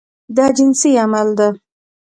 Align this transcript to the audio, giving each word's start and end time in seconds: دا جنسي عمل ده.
دا 0.35 0.45
جنسي 0.55 0.91
عمل 1.03 1.27
ده. 1.39 1.47